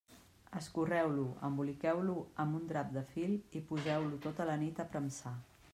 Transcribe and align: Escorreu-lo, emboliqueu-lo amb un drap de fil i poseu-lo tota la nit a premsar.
Escorreu-lo, 0.59 1.25
emboliqueu-lo 1.49 2.15
amb 2.45 2.59
un 2.61 2.67
drap 2.73 2.91
de 2.97 3.07
fil 3.13 3.37
i 3.61 3.65
poseu-lo 3.73 4.21
tota 4.27 4.51
la 4.53 4.61
nit 4.65 4.85
a 4.87 4.93
premsar. 4.95 5.39